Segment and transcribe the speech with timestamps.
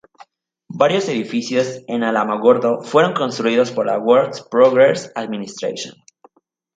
[0.73, 5.93] Varios edificios en Alamogordo fueron construidos por la Works Progress Administration.